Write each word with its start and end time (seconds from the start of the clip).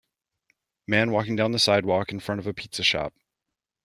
Man 0.87 1.11
walking 1.11 1.35
down 1.35 1.51
the 1.51 1.59
sidewalk 1.59 2.11
in 2.11 2.19
front 2.19 2.39
of 2.39 2.47
a 2.47 2.55
pizza 2.55 2.81
shop. 2.81 3.13